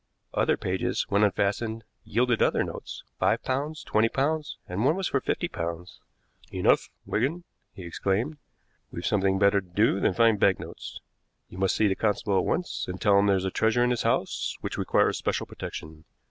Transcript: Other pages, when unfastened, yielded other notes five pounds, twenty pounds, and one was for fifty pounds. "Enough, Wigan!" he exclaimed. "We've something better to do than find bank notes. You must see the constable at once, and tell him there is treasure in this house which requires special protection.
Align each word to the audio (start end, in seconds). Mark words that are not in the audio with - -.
Other 0.33 0.57
pages, 0.57 1.05
when 1.09 1.23
unfastened, 1.23 1.83
yielded 2.03 2.41
other 2.41 2.63
notes 2.63 3.03
five 3.19 3.43
pounds, 3.43 3.83
twenty 3.83 4.09
pounds, 4.09 4.57
and 4.67 4.83
one 4.83 4.95
was 4.95 5.09
for 5.09 5.21
fifty 5.21 5.47
pounds. 5.47 5.99
"Enough, 6.51 6.89
Wigan!" 7.05 7.43
he 7.73 7.83
exclaimed. 7.83 8.39
"We've 8.89 9.05
something 9.05 9.37
better 9.37 9.61
to 9.61 9.67
do 9.69 9.99
than 9.99 10.15
find 10.15 10.39
bank 10.39 10.59
notes. 10.59 11.01
You 11.49 11.59
must 11.59 11.75
see 11.75 11.87
the 11.87 11.93
constable 11.95 12.39
at 12.39 12.45
once, 12.45 12.85
and 12.87 12.99
tell 12.99 13.19
him 13.19 13.27
there 13.27 13.37
is 13.37 13.47
treasure 13.53 13.83
in 13.83 13.91
this 13.91 14.01
house 14.01 14.57
which 14.61 14.75
requires 14.79 15.19
special 15.19 15.45
protection. 15.45 16.05